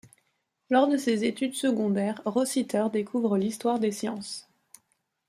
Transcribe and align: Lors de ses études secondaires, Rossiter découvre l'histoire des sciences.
Lors 0.71 0.87
de 0.87 0.97
ses 0.97 1.25
études 1.25 1.53
secondaires, 1.53 2.23
Rossiter 2.25 2.87
découvre 2.91 3.37
l'histoire 3.37 3.77
des 3.77 3.91
sciences. 3.91 4.49